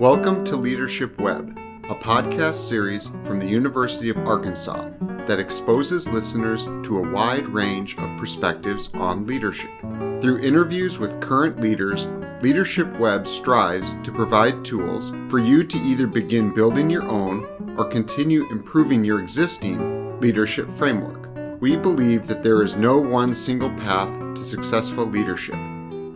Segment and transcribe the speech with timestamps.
[0.00, 1.58] Welcome to Leadership Web,
[1.90, 4.90] a podcast series from the University of Arkansas
[5.26, 9.72] that exposes listeners to a wide range of perspectives on leadership.
[10.20, 12.06] Through interviews with current leaders,
[12.42, 17.84] Leadership Web strives to provide tools for you to either begin building your own or
[17.84, 21.28] continue improving your existing leadership framework.
[21.60, 25.56] We believe that there is no one single path to successful leadership,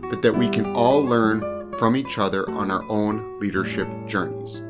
[0.09, 1.52] but that we can all learn
[1.83, 4.61] from each other on our own leadership journeys.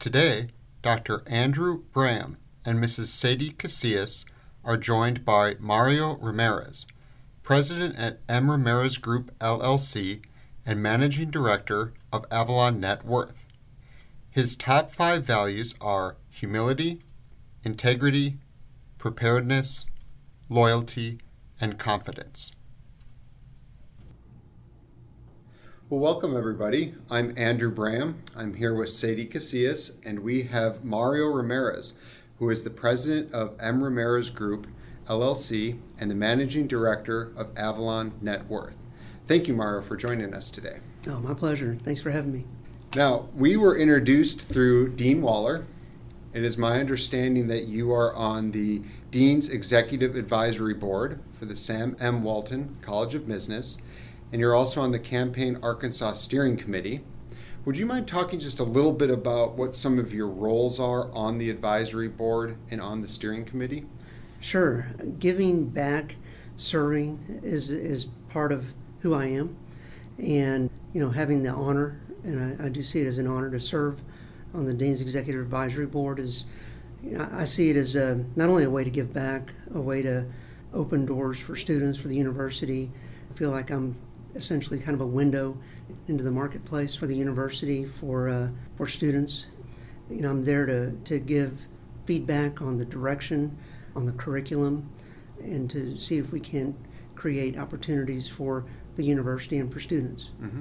[0.00, 0.48] Today,
[0.82, 1.22] Dr.
[1.28, 3.06] Andrew Bram and Mrs.
[3.06, 4.24] Sadie Casillas
[4.64, 6.84] are joined by Mario Ramirez,
[7.44, 8.50] President at M.
[8.50, 10.20] Ramirez Group LLC
[10.66, 13.46] and Managing Director of Avalon Net Worth.
[14.28, 17.02] His top five values are humility,
[17.62, 18.38] integrity,
[18.98, 19.86] preparedness,
[20.48, 21.20] loyalty,
[21.64, 22.52] and confidence.
[25.88, 26.94] Well, welcome everybody.
[27.10, 28.22] I'm Andrew Bram.
[28.36, 31.94] I'm here with Sadie Casillas, and we have Mario Ramirez,
[32.38, 33.82] who is the president of M.
[33.82, 34.66] Ramirez Group
[35.08, 38.76] LLC and the managing director of Avalon Net Worth.
[39.26, 40.80] Thank you, Mario, for joining us today.
[41.08, 41.78] Oh, my pleasure.
[41.82, 42.44] Thanks for having me.
[42.94, 45.64] Now, we were introduced through Dean Waller.
[46.34, 48.82] It is my understanding that you are on the
[49.12, 52.24] Dean's Executive Advisory Board for the Sam M.
[52.24, 53.78] Walton College of Business,
[54.32, 57.02] and you're also on the Campaign Arkansas Steering Committee.
[57.64, 61.08] Would you mind talking just a little bit about what some of your roles are
[61.12, 63.86] on the advisory board and on the steering committee?
[64.40, 64.88] Sure.
[65.20, 66.16] Giving back,
[66.56, 68.66] serving is is part of
[68.98, 69.56] who I am,
[70.18, 73.52] and you know having the honor, and I, I do see it as an honor
[73.52, 74.00] to serve
[74.54, 76.44] on the Dean's Executive Advisory Board is,
[77.02, 79.80] you know, I see it as a, not only a way to give back, a
[79.80, 80.24] way to
[80.72, 82.90] open doors for students for the university.
[83.30, 83.96] I feel like I'm
[84.34, 85.56] essentially kind of a window
[86.08, 89.46] into the marketplace for the university for uh, for students.
[90.10, 91.60] You know, I'm there to to give
[92.06, 93.56] feedback on the direction,
[93.96, 94.88] on the curriculum,
[95.40, 96.74] and to see if we can
[97.14, 98.64] create opportunities for
[98.96, 100.30] the university and for students.
[100.42, 100.60] Mm-hmm.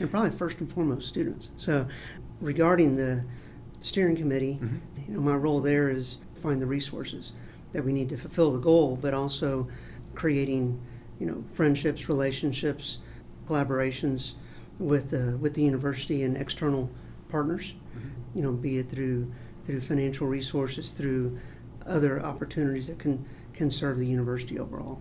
[0.00, 1.50] And probably first and foremost, students.
[1.56, 1.86] So
[2.40, 3.24] regarding the
[3.82, 4.76] steering committee, mm-hmm.
[5.06, 7.32] you know, my role there is find the resources
[7.72, 9.66] that we need to fulfill the goal, but also
[10.14, 10.80] creating,
[11.18, 12.98] you know, friendships, relationships,
[13.48, 14.34] collaborations
[14.78, 16.90] with the with the university and external
[17.28, 17.74] partners.
[17.96, 18.08] Mm-hmm.
[18.38, 19.32] You know, be it through
[19.64, 21.38] through financial resources, through
[21.86, 25.00] other opportunities that can can serve the university overall.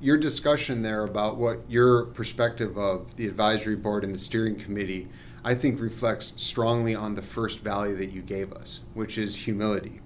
[0.00, 5.08] Your discussion there about what your perspective of the advisory board and the steering committee
[5.44, 10.00] I think reflects strongly on the first value that you gave us, which is humility.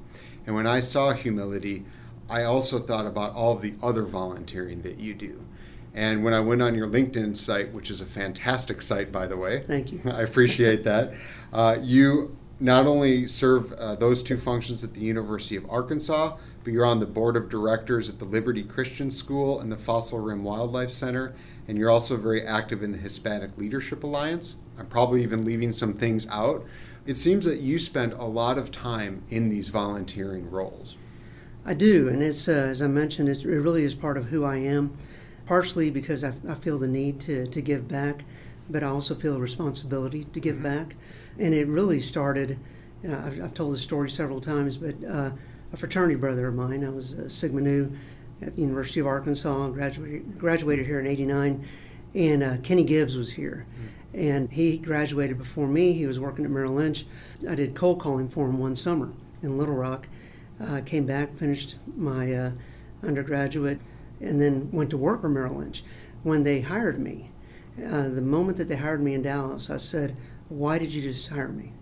[0.47, 1.85] And when I saw humility,
[2.31, 5.45] I also thought about all of the other volunteering that you do.
[5.95, 9.37] And when I went on your LinkedIn site, which is a fantastic site, by the
[9.37, 10.01] way, thank you.
[10.07, 11.13] I appreciate that.
[11.53, 16.73] Uh, you not only serve uh, those two functions at the University of Arkansas, but
[16.73, 20.43] you're on the board of directors at the Liberty Christian School and the Fossil Rim
[20.43, 21.35] Wildlife Center,
[21.69, 24.57] and you're also very active in the Hispanic Leadership Alliance.
[24.79, 26.65] I'm probably even leaving some things out.
[27.07, 30.97] It seems that you spend a lot of time in these volunteering roles.
[31.65, 34.57] I do, and it's uh, as I mentioned, it really is part of who I
[34.57, 34.97] am.
[35.47, 38.25] Partially because I, I, feel the need to, to give back,
[38.69, 40.65] but I also feel a responsibility to give mm-hmm.
[40.65, 40.97] back.
[41.39, 42.59] And it really started.
[43.03, 45.31] You know, I've, I've, told this story several times, but uh,
[45.73, 47.93] a fraternity brother of mine, I was a Sigma Nu
[48.43, 51.65] at the University of Arkansas, graduated graduated here in '89,
[52.17, 53.67] and uh, Kenny Gibbs was here.
[53.69, 55.93] Mm-hmm and he graduated before me.
[55.93, 57.07] He was working at Merrill Lynch.
[57.49, 59.13] I did cold calling for him one summer
[59.43, 60.09] in Little Rock.
[60.59, 62.51] Uh, came back, finished my uh,
[63.03, 63.79] undergraduate,
[64.23, 65.85] and then went to work for Merrill Lynch.
[66.23, 67.31] When they hired me,
[67.87, 70.17] uh, the moment that they hired me in Dallas, I said,
[70.49, 71.73] "Why did you just hire me?"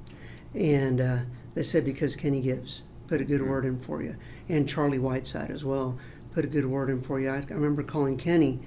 [0.54, 1.18] And uh,
[1.54, 3.50] they said, "Because Kenny Gibbs put a good mm-hmm.
[3.50, 4.16] word in for you,
[4.48, 5.96] and Charlie Whiteside as well
[6.32, 8.58] put a good word in for you." I, I remember calling Kenny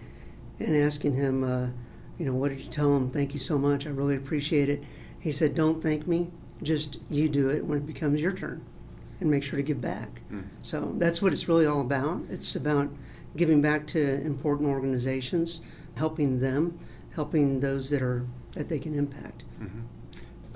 [0.59, 1.67] and asking him uh,
[2.17, 3.09] you know, what did you tell him?
[3.09, 3.85] Thank you so much.
[3.85, 4.83] I really appreciate it.
[5.19, 6.31] He said, don't thank me.
[6.63, 8.63] Just you do it when it becomes your turn
[9.19, 10.21] and make sure to give back.
[10.31, 10.45] Mm.
[10.63, 12.21] So that's what it's really all about.
[12.29, 12.89] It's about
[13.35, 15.61] giving back to important organizations,
[15.95, 16.79] helping them,
[17.13, 19.43] helping those that are that they can impact.
[19.61, 19.81] Mm-hmm.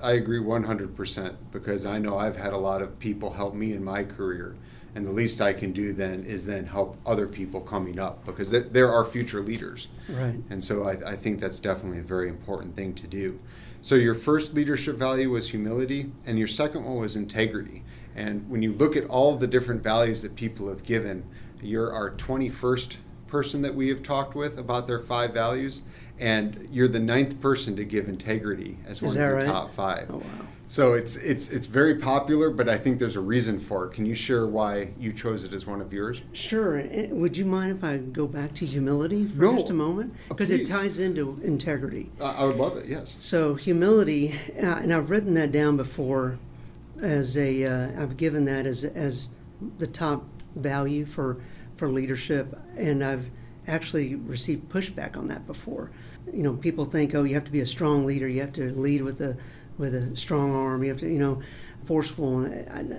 [0.02, 3.84] I agree 100% because I know I've had a lot of people help me in
[3.84, 4.56] my career
[4.96, 8.52] and the least I can do then is then help other people coming up because
[8.52, 9.88] there are future leaders.
[10.10, 10.36] Right.
[10.50, 13.40] And so I, I, think that's definitely a very important thing to do.
[13.82, 17.84] So your first leadership value was humility, and your second one was integrity.
[18.16, 21.24] And when you look at all of the different values that people have given,
[21.62, 22.98] you're our 21st
[23.28, 25.82] person that we have talked with about their five values,
[26.20, 29.46] and you're the ninth person to give integrity as one of your right?
[29.46, 30.08] top five.
[30.12, 30.48] Oh wow.
[30.72, 33.92] So it's it's it's very popular, but I think there's a reason for it.
[33.92, 36.22] Can you share why you chose it as one of yours?
[36.32, 36.82] Sure.
[37.10, 39.58] Would you mind if I go back to humility for No.
[39.58, 40.14] just a moment?
[40.14, 42.10] Uh, Because it ties into integrity.
[42.22, 42.86] I I would love it.
[42.86, 43.18] Yes.
[43.20, 44.34] So humility,
[44.64, 46.40] uh, and I've written that down before,
[47.02, 49.28] as a uh, I've given that as as
[49.78, 50.24] the top
[50.56, 51.42] value for
[51.76, 53.30] for leadership, and I've
[53.68, 55.92] actually received pushback on that before.
[56.34, 58.72] You know, people think, oh, you have to be a strong leader, you have to
[58.80, 59.36] lead with a
[59.78, 61.42] with a strong arm, you have to, you know,
[61.86, 62.40] forceful.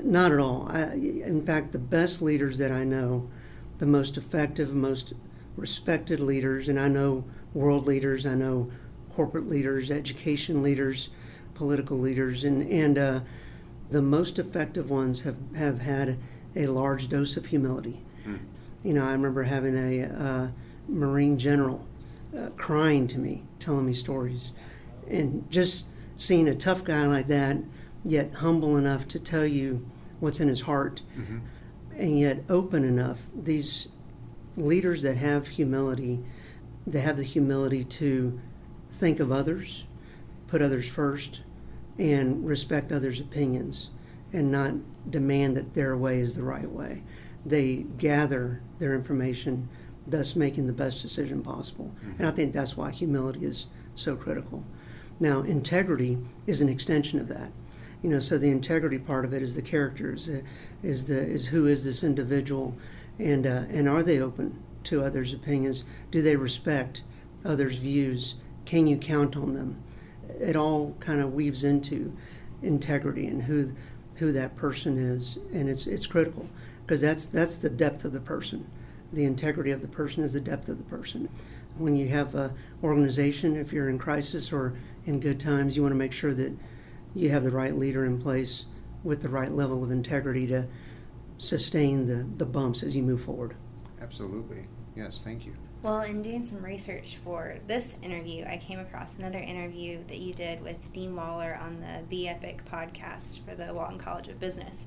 [0.02, 0.66] Not at all.
[0.70, 3.28] I, in fact, the best leaders that I know,
[3.78, 5.14] the most effective, most
[5.56, 7.24] respected leaders, and I know
[7.54, 8.70] world leaders, I know
[9.14, 11.10] corporate leaders, education leaders,
[11.54, 13.20] political leaders, and and uh,
[13.90, 16.16] the most effective ones have have had
[16.56, 18.00] a large dose of humility.
[18.84, 20.48] You know, I remember having a uh,
[20.88, 21.86] Marine general
[22.36, 24.52] uh, crying to me, telling me stories,
[25.08, 25.86] and just
[26.16, 27.58] seeing a tough guy like that,
[28.04, 29.86] yet humble enough to tell you
[30.20, 31.38] what's in his heart, mm-hmm.
[31.96, 33.22] and yet open enough.
[33.34, 33.88] These
[34.56, 36.20] leaders that have humility,
[36.86, 38.40] they have the humility to
[38.90, 39.84] think of others,
[40.46, 41.40] put others first,
[41.98, 43.90] and respect others' opinions,
[44.32, 44.74] and not
[45.10, 47.02] demand that their way is the right way.
[47.44, 49.68] They gather their information,
[50.06, 51.92] thus making the best decision possible.
[52.02, 52.36] And I mm-hmm.
[52.36, 54.64] think that's why humility is so critical.
[55.20, 57.50] Now, integrity is an extension of that.
[58.02, 60.40] You know, so the integrity part of it is the characters, uh,
[60.82, 62.74] is the is who is this individual,
[63.18, 65.84] and uh, and are they open to others' opinions?
[66.10, 67.02] Do they respect
[67.44, 68.34] others' views?
[68.64, 69.80] Can you count on them?
[70.40, 72.12] It all kind of weaves into
[72.62, 73.72] integrity and who
[74.16, 76.48] who that person is, and it's it's critical
[76.84, 78.66] because that's that's the depth of the person.
[79.12, 81.28] The integrity of the person is the depth of the person.
[81.78, 84.74] When you have a organization, if you're in crisis or
[85.04, 86.56] in good times, you want to make sure that
[87.14, 88.66] you have the right leader in place
[89.04, 90.66] with the right level of integrity to
[91.38, 93.56] sustain the, the bumps as you move forward.
[94.00, 94.66] Absolutely.
[94.94, 95.22] Yes.
[95.22, 95.54] Thank you.
[95.82, 100.32] Well, in doing some research for this interview, I came across another interview that you
[100.32, 104.86] did with Dean Waller on the Be Epic podcast for the Walton College of Business.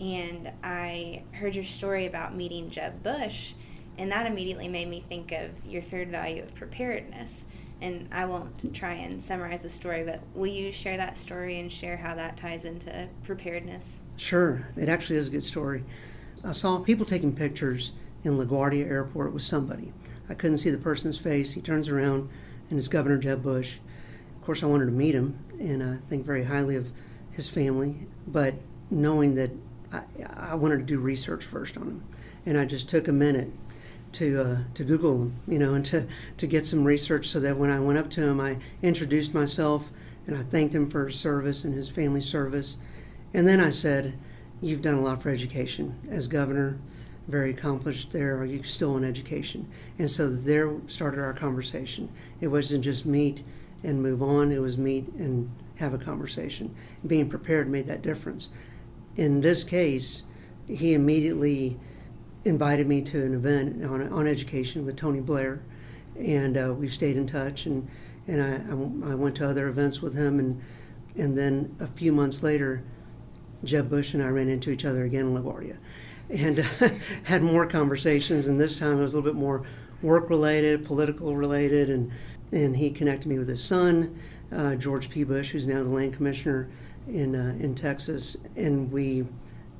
[0.00, 3.54] And I heard your story about meeting Jeb Bush,
[3.98, 7.44] and that immediately made me think of your third value of preparedness.
[7.82, 11.72] And I won't try and summarize the story, but will you share that story and
[11.72, 14.00] share how that ties into preparedness?
[14.16, 15.82] Sure, it actually is a good story.
[16.44, 17.92] I saw people taking pictures
[18.24, 19.92] in LaGuardia Airport with somebody.
[20.28, 21.52] I couldn't see the person's face.
[21.52, 22.28] He turns around,
[22.68, 23.76] and it's Governor Jeb Bush.
[24.38, 26.90] Of course, I wanted to meet him, and I think very highly of
[27.32, 27.96] his family.
[28.26, 28.54] But
[28.90, 29.50] knowing that
[29.92, 30.02] I,
[30.36, 32.02] I wanted to do research first on him,
[32.46, 33.50] and I just took a minute
[34.12, 36.06] to uh, to Google you know, and to
[36.38, 39.90] to get some research so that when I went up to him, I introduced myself
[40.26, 42.76] and I thanked him for his service and his family service,
[43.34, 44.14] and then I said,
[44.60, 46.78] "You've done a lot for education as governor."
[47.28, 48.36] very accomplished there.
[48.38, 49.68] Are you still in education?
[49.98, 52.08] And so there started our conversation.
[52.40, 53.44] It wasn't just meet
[53.84, 56.74] and move on, it was meet and have a conversation.
[57.06, 58.48] Being prepared made that difference.
[59.16, 60.24] In this case,
[60.66, 61.78] he immediately
[62.44, 65.62] invited me to an event on, on education with Tony Blair,
[66.18, 67.66] and uh, we stayed in touch.
[67.66, 67.88] And,
[68.26, 70.60] and I, I went to other events with him, and,
[71.16, 72.82] and then a few months later,
[73.64, 75.76] Jeb Bush and I ran into each other again in LaGuardia
[76.30, 76.88] and uh,
[77.24, 78.46] had more conversations.
[78.46, 79.66] And this time it was a little bit more
[80.02, 82.10] work related, political related, and
[82.52, 84.18] and he connected me with his son,
[84.50, 85.22] uh, George P.
[85.22, 86.68] Bush, who's now the land commissioner
[87.08, 89.26] in uh, in Texas, and we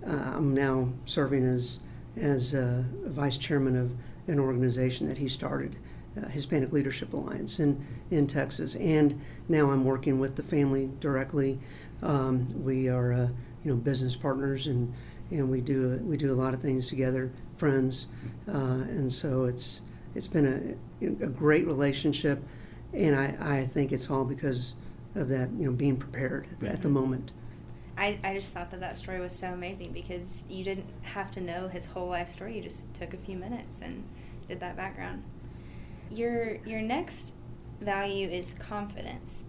[0.06, 1.78] uh, I'm now serving as
[2.16, 3.92] as uh, vice chairman of
[4.28, 5.76] an organization that he started.
[6.20, 11.58] Uh, Hispanic Leadership Alliance in, in Texas, and now I'm working with the family directly.
[12.02, 13.28] Um, we are, uh,
[13.64, 14.92] you know, business partners, and
[15.30, 18.06] and we do we do a lot of things together, friends,
[18.48, 19.82] uh, and so it's
[20.14, 22.42] it's been a, a great relationship,
[22.92, 24.74] and I, I think it's all because
[25.14, 27.32] of that you know being prepared at the moment.
[28.00, 31.40] I, I just thought that that story was so amazing because you didn't have to
[31.40, 32.56] know his whole life story.
[32.56, 34.04] You just took a few minutes and
[34.48, 35.22] did that background.
[36.10, 37.34] Your your next
[37.78, 39.44] value is confidence.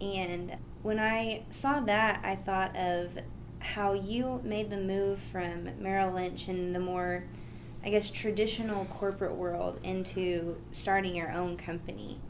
[0.00, 3.18] And when I saw that, I thought of
[3.58, 7.24] how you made the move from Merrill Lynch and the more,
[7.82, 12.20] I guess, traditional corporate world into starting your own company.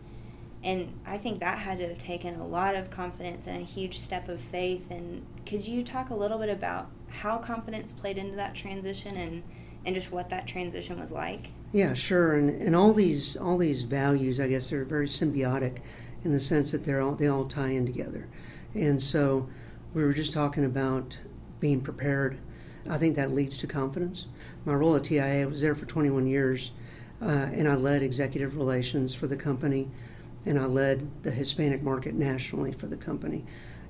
[0.67, 4.01] And I think that had to have taken a lot of confidence and a huge
[4.01, 4.91] step of faith.
[4.91, 9.45] And could you talk a little bit about how confidence played into that transition and,
[9.85, 11.53] and just what that transition was like?
[11.71, 12.35] Yeah, sure.
[12.35, 15.79] And and all these all these values, I guess, are very symbiotic
[16.25, 18.27] in the sense that they're all they all tie in together.
[18.75, 19.49] And so
[19.95, 21.17] we were just talking about
[21.61, 22.39] being prepared.
[22.91, 24.27] I think that leads to confidence.
[24.65, 26.73] My role at TIAA, I was there for 21 years,
[27.23, 29.91] uh, and I led executive relations for the company,
[30.47, 33.45] and I led the Hispanic market nationally for the company.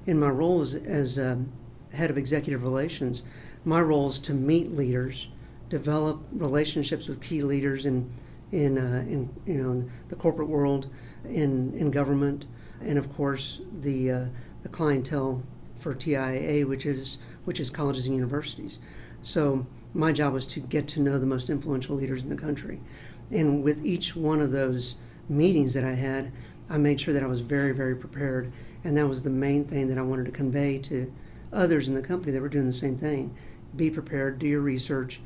[0.06, 1.52] In my role as, as um,
[1.92, 3.22] head of executive relations,
[3.64, 5.28] my role is to meet leaders,
[5.68, 8.10] develop relationships with key leaders in
[8.52, 10.88] in, uh, in you know in the corporate world,
[11.24, 12.46] in in government,
[12.80, 14.26] and of course the uh,
[14.62, 15.42] the clientele
[15.78, 18.78] for TIAA, which is which is colleges and universities.
[19.22, 22.80] So my job was to get to know the most influential leaders in the country,
[23.32, 24.94] and with each one of those
[25.28, 26.32] meetings that I had,
[26.68, 28.52] I made sure that I was very very prepared,
[28.84, 31.12] and that was the main thing that I wanted to convey to
[31.52, 33.34] others in the company that were doing the same thing.
[33.74, 35.20] Be prepared, do your research,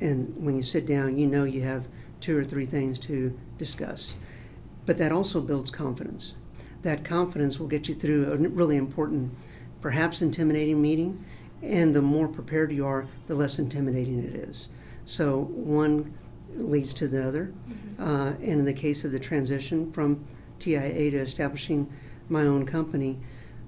[0.00, 1.86] and when you sit down, you know you have
[2.20, 4.14] two or three things to discuss.
[4.84, 6.34] But that also builds confidence.
[6.82, 9.34] That confidence will get you through a really important,
[9.80, 11.24] perhaps intimidating meeting,
[11.62, 14.68] and the more prepared you are, the less intimidating it is.
[15.06, 16.14] So one
[16.58, 17.52] leads to the other.
[17.68, 18.02] Mm-hmm.
[18.02, 20.24] Uh, and in the case of the transition from
[20.58, 21.90] TIAA to establishing
[22.28, 23.18] my own company,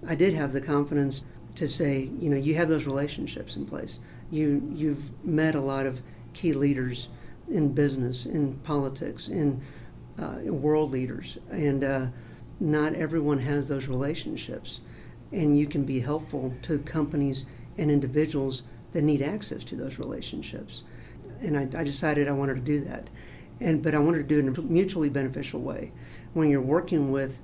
[0.07, 1.25] I did have the confidence
[1.57, 3.99] to say, you know, you have those relationships in place.
[4.31, 6.01] You you've met a lot of
[6.35, 7.09] key leaders
[7.51, 9.61] in business, in politics, in,
[10.19, 12.07] uh, world leaders, and uh,
[12.61, 14.81] not everyone has those relationships.
[15.33, 17.45] And you can be helpful to companies
[17.77, 20.83] and individuals that need access to those relationships.
[21.41, 23.09] And I, I decided I wanted to do that,
[23.61, 25.93] and but I wanted to do it in a mutually beneficial way.
[26.33, 27.41] When you're working with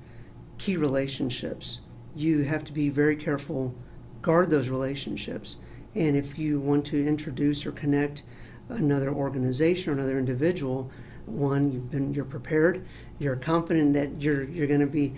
[0.57, 1.79] key relationships,
[2.15, 3.75] you have to be very careful,
[4.21, 5.57] guard those relationships,
[5.93, 8.23] and if you want to introduce or connect
[8.69, 10.91] another organization or another individual,
[11.25, 12.85] one you've been you're prepared,
[13.17, 15.13] you're confident that you're you're going to be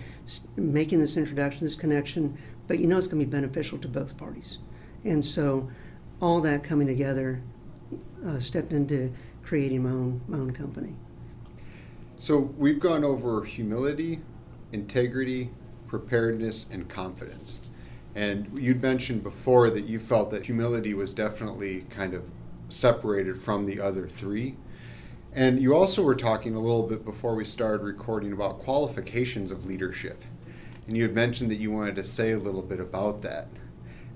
[0.56, 4.16] making this introduction, this connection, but you know it's going to be beneficial to both
[4.16, 4.58] parties,
[5.04, 5.68] and so
[6.20, 7.42] all that coming together
[8.24, 10.94] uh, stepped into creating my own my own company.
[12.16, 14.20] So we've gone over humility,
[14.72, 15.50] integrity,
[15.86, 17.70] preparedness, and confidence.
[18.14, 22.24] And you'd mentioned before that you felt that humility was definitely kind of
[22.68, 24.56] separated from the other three.
[25.32, 29.66] And you also were talking a little bit before we started recording about qualifications of
[29.66, 30.24] leadership.
[30.86, 33.48] And you had mentioned that you wanted to say a little bit about that.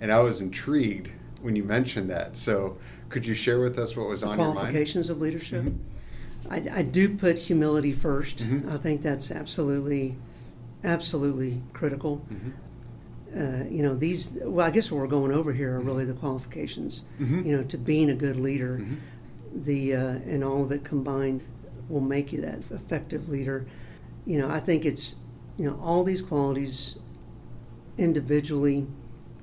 [0.01, 1.11] And I was intrigued
[1.41, 2.37] when you mentioned that.
[2.37, 2.79] So
[3.13, 4.59] could you share with us what was on your mind?
[4.59, 5.65] Qualifications of leadership?
[5.65, 6.53] Mm-hmm.
[6.53, 8.69] I, I, do put humility 1st mm-hmm.
[8.69, 10.17] I think that's absolutely,
[10.83, 12.27] absolutely critical.
[12.33, 12.51] Mm-hmm
[13.37, 16.15] uh, you know these well i guess what we're going over here are really the
[16.15, 17.43] qualifications mm-hmm.
[17.43, 18.95] you know to being a good leader mm-hmm.
[19.65, 21.41] the uh, and all of it combined
[21.89, 23.67] will make you that effective leader
[24.27, 25.17] you know i think it's
[25.57, 26.97] you know all these qualities
[27.97, 28.87] individually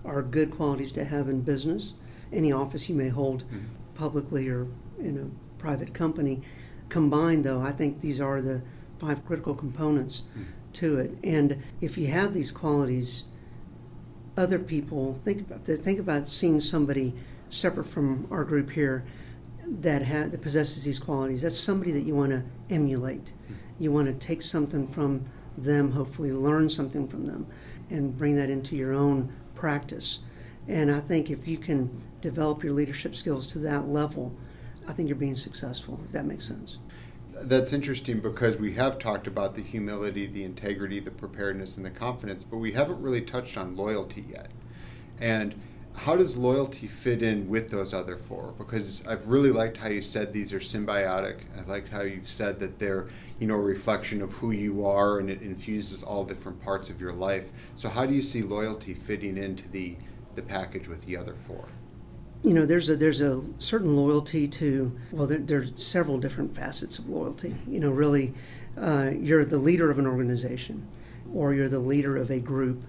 [0.06, 1.94] are good qualities to have in business
[2.32, 3.66] any office you may hold mm-hmm.
[3.96, 4.68] publicly or
[5.00, 6.42] in a private company
[6.90, 8.62] combined though i think these are the
[9.00, 10.44] five critical components mm-hmm.
[10.74, 13.24] to it and if you have these qualities
[14.40, 15.80] other people think about this.
[15.80, 17.14] Think about seeing somebody
[17.50, 19.04] separate from our group here
[19.82, 21.42] that ha- that possesses these qualities.
[21.42, 23.34] That's somebody that you want to emulate.
[23.80, 25.26] You want to take something from
[25.58, 27.48] them, hopefully learn something from them,
[27.90, 30.20] and bring that into your own practice.
[30.68, 31.90] And I think if you can
[32.22, 34.34] develop your leadership skills to that level,
[34.88, 36.00] I think you're being successful.
[36.06, 36.78] If that makes sense
[37.44, 41.90] that's interesting because we have talked about the humility, the integrity, the preparedness, and the
[41.90, 44.50] confidence, but we haven't really touched on loyalty yet.
[45.20, 45.56] And
[45.96, 48.54] how does loyalty fit in with those other four?
[48.58, 51.42] Because I've really liked how you said these are symbiotic.
[51.58, 53.10] I liked how you've said that they're,
[53.40, 57.02] you know, a reflection of who you are and it infuses all different parts of
[57.02, 57.52] your life.
[57.76, 59.98] So how do you see loyalty fitting into the
[60.36, 61.68] the package with the other four?
[62.44, 66.98] You know there's a there's a certain loyalty to well there, there's several different facets
[66.98, 67.56] of loyalty.
[67.68, 68.34] You know really
[68.78, 70.88] uh, you're the leader of an organization
[71.34, 72.84] or you're the leader of a group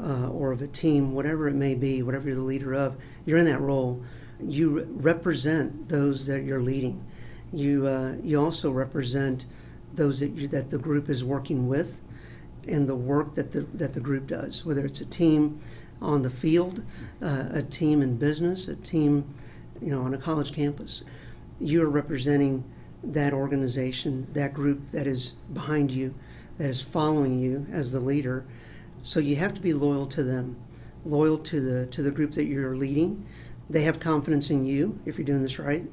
[0.00, 3.38] uh, or of a team whatever it may be whatever you're the leader of you're
[3.38, 4.02] in that role.
[4.40, 7.04] You represent those that you're leading.
[7.52, 9.46] You uh, you also represent
[9.94, 12.00] those that you, that the group is working with
[12.66, 15.60] and the work that the that the group does whether it's a team
[16.00, 16.82] on the field,
[17.22, 19.24] uh, a team in business, a team,
[19.80, 21.02] you know, on a college campus.
[21.60, 22.64] You are representing
[23.02, 26.14] that organization, that group that is behind you,
[26.58, 28.44] that is following you as the leader.
[29.02, 30.56] So you have to be loyal to them,
[31.04, 33.24] loyal to the to the group that you're leading.
[33.68, 35.84] They have confidence in you if you're doing this right,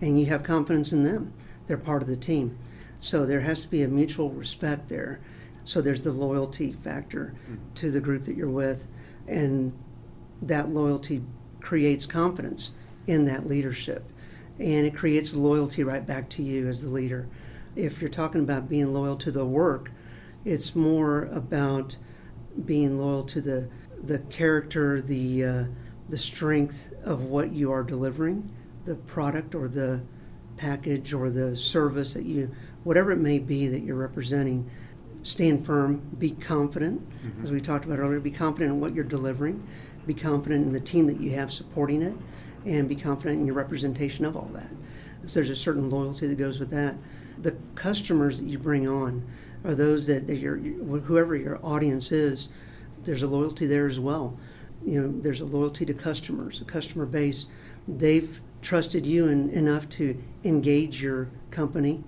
[0.00, 1.32] and you have confidence in them.
[1.66, 2.58] They're part of the team.
[3.00, 5.20] So there has to be a mutual respect there.
[5.64, 7.74] So there's the loyalty factor mm-hmm.
[7.74, 8.86] to the group that you're with,
[9.26, 9.72] and
[10.42, 11.22] that loyalty
[11.60, 12.72] creates confidence
[13.06, 14.04] in that leadership.
[14.58, 17.28] And it creates loyalty right back to you as the leader.
[17.74, 19.90] If you're talking about being loyal to the work,
[20.44, 21.96] it's more about
[22.64, 23.68] being loyal to the
[24.04, 25.64] the character, the uh,
[26.08, 28.48] the strength of what you are delivering,
[28.84, 30.02] the product or the
[30.56, 32.50] package or the service that you,
[32.84, 34.70] whatever it may be that you're representing.
[35.24, 37.44] Stand firm, be confident, mm-hmm.
[37.44, 38.20] as we talked about earlier.
[38.20, 39.66] Be confident in what you're delivering,
[40.06, 42.14] be confident in the team that you have supporting it,
[42.66, 44.70] and be confident in your representation of all that.
[45.26, 46.94] So there's a certain loyalty that goes with that.
[47.40, 49.26] The customers that you bring on
[49.64, 52.50] are those that, that your whoever your audience is,
[53.02, 54.38] there's a loyalty there as well.
[54.84, 57.46] You know, there's a loyalty to customers, a customer base.
[57.88, 62.04] They've trusted you in, enough to engage your company,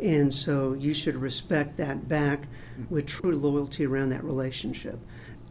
[0.00, 2.46] and so you should respect that back
[2.90, 4.98] with true loyalty around that relationship.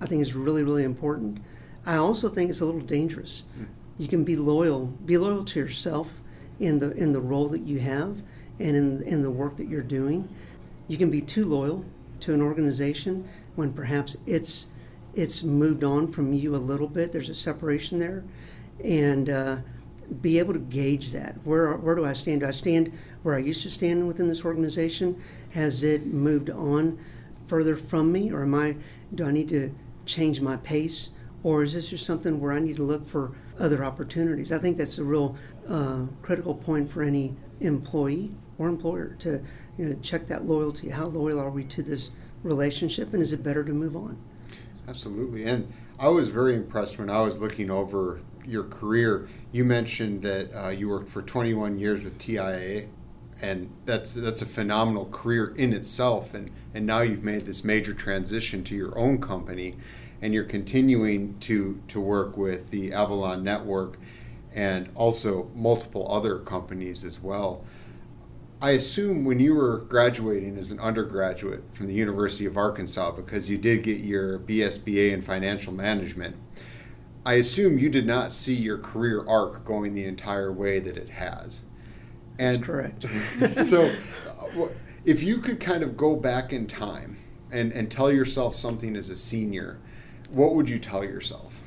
[0.01, 1.39] I think it's really, really important.
[1.85, 3.43] I also think it's a little dangerous.
[3.97, 6.09] You can be loyal, be loyal to yourself
[6.59, 8.21] in the in the role that you have
[8.59, 10.27] and in in the work that you're doing.
[10.87, 11.85] You can be too loyal
[12.21, 14.67] to an organization when perhaps it's
[15.13, 17.11] it's moved on from you a little bit.
[17.11, 18.23] There's a separation there,
[18.83, 19.57] and uh,
[20.21, 21.35] be able to gauge that.
[21.43, 22.41] Where where do I stand?
[22.41, 22.91] Do I stand
[23.23, 25.21] where I used to stand within this organization?
[25.51, 26.99] Has it moved on
[27.47, 28.75] further from me, or am I?
[29.13, 29.73] Do I need to
[30.05, 31.11] change my pace,
[31.43, 34.51] or is this just something where I need to look for other opportunities?
[34.51, 35.35] I think that's a real
[35.67, 39.43] uh, critical point for any employee or employer to
[39.77, 40.89] you know check that loyalty.
[40.89, 42.11] How loyal are we to this
[42.43, 44.17] relationship, and is it better to move on?
[44.87, 45.45] Absolutely.
[45.45, 49.27] And I was very impressed when I was looking over your career.
[49.51, 52.87] You mentioned that uh, you worked for 21 years with TIAA,
[53.41, 56.33] and that's that's a phenomenal career in itself.
[56.33, 59.75] And and now you've made this major transition to your own company,
[60.21, 63.97] and you're continuing to to work with the Avalon Net Worth,
[64.53, 67.63] and also multiple other companies as well.
[68.61, 73.49] I assume when you were graduating as an undergraduate from the University of Arkansas, because
[73.49, 76.35] you did get your BSBA in financial management,
[77.25, 81.09] I assume you did not see your career arc going the entire way that it
[81.09, 81.63] has.
[82.37, 83.05] And That's correct.
[83.65, 83.93] so,
[84.29, 84.67] uh,
[85.05, 87.17] if you could kind of go back in time
[87.51, 89.79] and, and tell yourself something as a senior,
[90.29, 91.61] what would you tell yourself?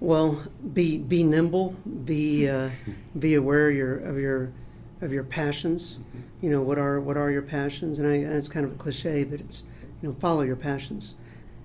[0.00, 0.40] Well,
[0.74, 2.70] be be nimble, be uh,
[3.18, 4.52] be aware of your of your
[5.00, 5.98] of your passions.
[5.98, 6.46] Mm-hmm.
[6.46, 7.98] You know, what are what are your passions?
[7.98, 9.62] And, I, and, it's kind of a cliche, but it's
[10.02, 11.14] you know, follow your passions.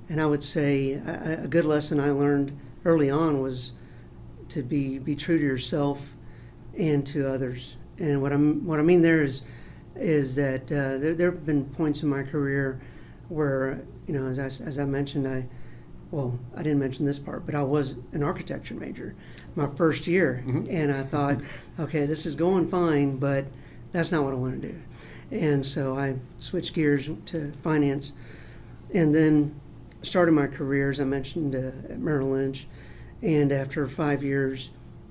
[0.10, 3.74] And I would say a, a good lesson I learned early on was
[4.50, 6.14] to be be true to yourself
[6.78, 7.76] and to others.
[8.00, 9.42] And what I'm what I mean there is
[9.96, 12.82] is that uh, there there have been points in my career
[13.30, 15.46] where you know, as I, as I mentioned, I
[16.14, 19.16] well, I didn't mention this part, but I was an architecture major
[19.56, 20.70] my first year, mm-hmm.
[20.70, 21.40] and I thought,
[21.80, 23.46] okay, this is going fine, but
[23.92, 24.80] that's not what I want to do.
[25.32, 28.14] And so I switched gears to finance,
[28.94, 29.60] and then
[30.04, 32.68] started my career, as I mentioned, uh, at Merrill Lynch.
[33.24, 34.70] And after five years,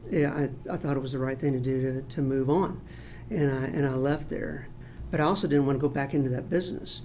[0.09, 2.81] yeah, I, I thought it was the right thing to do to, to move on,
[3.29, 4.69] and I and I left there.
[5.11, 7.03] But I also didn't want to go back into that business.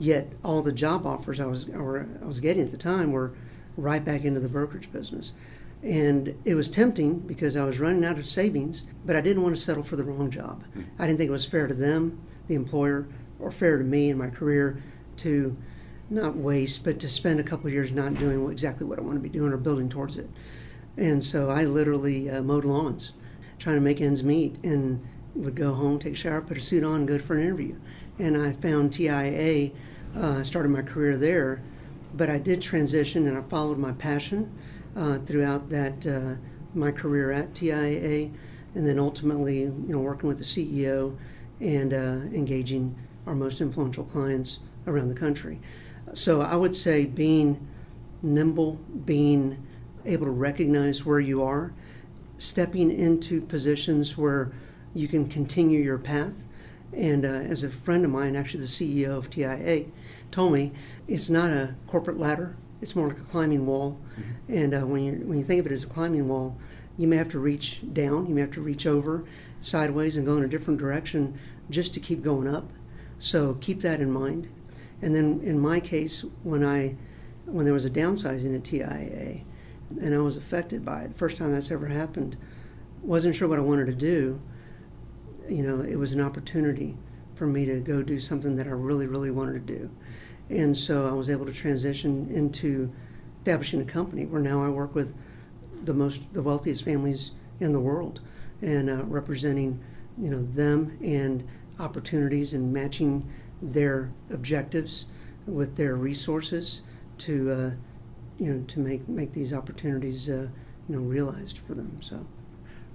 [0.00, 0.08] Mm-hmm.
[0.08, 3.34] Yet all the job offers I was or I was getting at the time were
[3.76, 5.32] right back into the brokerage business.
[5.82, 9.56] And it was tempting because I was running out of savings, but I didn't want
[9.56, 10.62] to settle for the wrong job.
[10.74, 10.82] Hmm.
[10.98, 13.06] I didn't think it was fair to them, the employer,
[13.38, 14.82] or fair to me in my career
[15.18, 15.56] to
[16.10, 19.20] not waste, but to spend a couple years not doing exactly what I want to
[19.20, 20.28] be doing or building towards it.
[20.96, 23.12] And so I literally uh, mowed lawns,
[23.58, 25.00] trying to make ends meet, and
[25.34, 27.76] would go home, take a shower, put a suit on, go for an interview.
[28.18, 29.72] And I found TIAA
[30.16, 31.62] uh, started my career there.
[32.14, 34.50] But I did transition and I followed my passion
[34.96, 36.34] uh, throughout that uh,
[36.74, 38.32] my career at TIAA,
[38.74, 41.16] and then ultimately, you know, working with the CEO
[41.60, 45.60] and uh, engaging our most influential clients around the country.
[46.14, 47.68] So I would say being
[48.22, 49.66] nimble, being
[50.04, 51.72] able to recognize where you are,
[52.38, 54.52] stepping into positions where
[54.94, 56.46] you can continue your path.
[56.92, 59.86] And uh, as a friend of mine, actually the CEO of TIAA,
[60.30, 60.72] told me
[61.06, 63.98] it's not a corporate ladder; it's more like a climbing wall.
[64.18, 64.54] Mm-hmm.
[64.54, 66.56] And uh, when you when you think of it as a climbing wall,
[66.96, 69.24] you may have to reach down, you may have to reach over,
[69.60, 71.38] sideways, and go in a different direction
[71.70, 72.68] just to keep going up.
[73.18, 74.48] So keep that in mind.
[75.02, 76.96] And then in my case, when I
[77.46, 79.42] when there was a downsizing at TIAA,
[80.00, 82.36] and I was affected by it, the first time that's ever happened,
[83.02, 84.40] wasn't sure what I wanted to do,
[85.50, 86.96] you know, it was an opportunity
[87.34, 89.90] for me to go do something that I really, really wanted to do.
[90.50, 92.92] And so I was able to transition into
[93.38, 95.14] establishing a company where now I work with
[95.84, 98.20] the most, the wealthiest families in the world
[98.62, 99.80] and uh, representing,
[100.18, 101.46] you know, them and
[101.78, 103.28] opportunities and matching
[103.62, 105.06] their objectives
[105.46, 106.82] with their resources
[107.18, 107.70] to, uh,
[108.38, 110.48] you know, to make, make these opportunities, uh,
[110.88, 111.98] you know, realized for them.
[112.00, 112.24] So.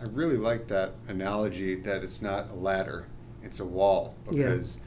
[0.01, 3.07] I really like that analogy that it's not a ladder,
[3.43, 4.79] it's a wall because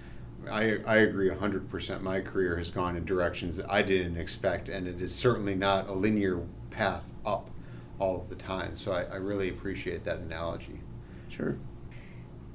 [0.44, 0.52] yeah.
[0.52, 2.02] I, I agree 100%.
[2.02, 5.88] My career has gone in directions that I didn't expect, and it is certainly not
[5.88, 7.50] a linear path up
[7.98, 8.76] all of the time.
[8.76, 10.80] So I, I really appreciate that analogy.
[11.28, 11.58] Sure.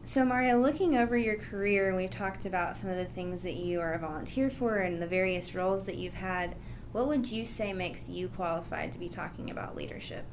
[0.06, 3.56] So, Mario, looking over your career, and we've talked about some of the things that
[3.56, 6.56] you are a volunteer for and the various roles that you've had,
[6.92, 10.26] what would you say makes you qualified to be talking about leadership?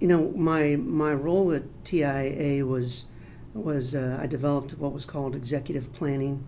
[0.00, 3.04] You know, my my role at TIAA was
[3.52, 6.44] was uh, I developed what was called executive planning,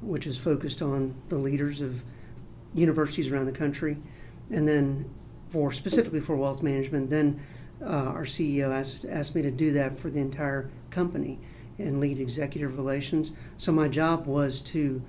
[0.00, 2.02] which is focused on the leaders of
[2.74, 3.96] universities around the country,
[4.50, 5.10] and then
[5.50, 7.10] for specifically for wealth management.
[7.10, 7.40] Then
[7.82, 11.40] uh, our CEO asked asked me to do that for the entire company
[11.78, 13.32] and lead executive relations.
[13.56, 15.02] So my job was to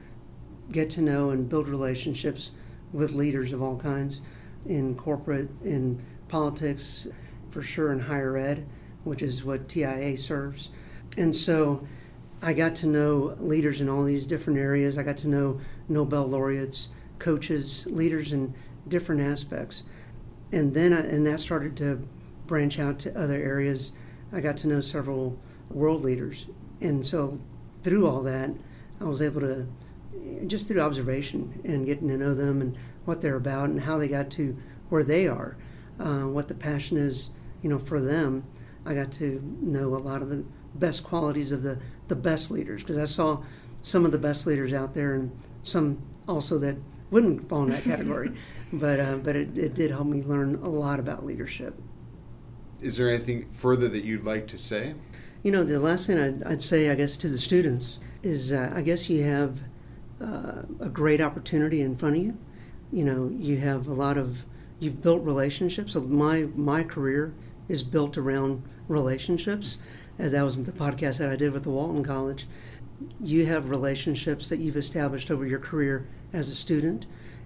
[0.71, 2.51] get to know and build relationships
[2.91, 4.21] with leaders of all kinds
[4.65, 7.07] in corporate, in politics,
[7.53, 8.65] for sure in higher ed,
[9.03, 10.69] which is what TIAA serves.
[11.17, 11.87] And so
[12.41, 14.97] I got to know leaders in all these different areas.
[14.97, 16.89] I got to know Nobel laureates,
[17.19, 18.53] coaches, leaders in
[18.87, 19.83] different aspects.
[20.51, 22.05] And then I, and that started to
[22.47, 23.91] branch out to other areas.
[24.31, 25.37] I got to know several
[25.69, 26.47] world leaders.
[26.81, 27.39] And so
[27.83, 28.49] through all that,
[28.99, 29.67] I was able to
[30.47, 34.07] just through observation and getting to know them and what they're about and how they
[34.07, 34.57] got to
[34.89, 35.57] where they are,
[35.99, 37.29] uh, what the passion is,
[37.63, 38.45] you know, for them.
[38.85, 40.43] I got to know a lot of the
[40.75, 43.41] best qualities of the, the best leaders because I saw
[43.81, 45.31] some of the best leaders out there and
[45.63, 46.75] some also that
[47.09, 48.31] wouldn't fall in that category.
[48.73, 51.75] but uh, but it, it did help me learn a lot about leadership.
[52.81, 54.95] Is there anything further that you'd like to say?
[55.43, 58.71] You know, the last thing I'd, I'd say, I guess, to the students is uh,
[58.75, 59.59] I guess you have
[60.21, 62.37] uh, a great opportunity in front of you.
[62.91, 64.37] You know, you have a lot of,
[64.79, 65.93] you've built relationships.
[65.93, 67.33] So my, my career
[67.67, 69.77] is built around relationships.
[70.19, 72.47] As that was the podcast that I did with the Walton College.
[73.19, 77.05] You have relationships that you've established over your career as a student,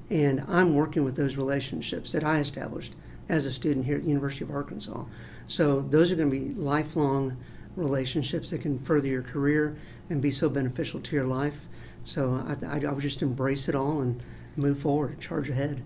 [0.09, 2.93] and I'm working with those relationships that I established
[3.29, 5.05] as a student here at the University of Arkansas.
[5.47, 7.37] So those are going to be lifelong
[7.75, 9.77] relationships that can further your career
[10.09, 11.55] and be so beneficial to your life.
[12.03, 14.21] So I, I, I would just embrace it all and
[14.55, 15.83] move forward, charge ahead.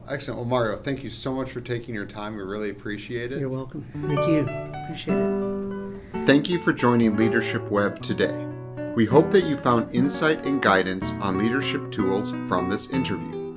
[0.00, 0.38] Well, excellent.
[0.38, 2.36] Well, Mario, thank you so much for taking your time.
[2.36, 3.38] We really appreciate it.
[3.38, 3.84] You're welcome.
[4.06, 4.40] Thank you.
[4.84, 6.26] Appreciate it.
[6.26, 8.46] Thank you for joining Leadership Web today.
[8.94, 13.56] We hope that you found insight and guidance on leadership tools from this interview.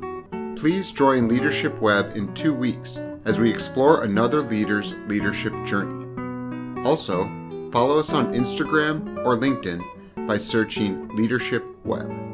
[0.56, 6.06] Please join Leadership Web in two weeks as we explore another leader's leadership journey.
[6.86, 7.26] Also,
[7.72, 12.33] follow us on Instagram or LinkedIn by searching Leadership Web.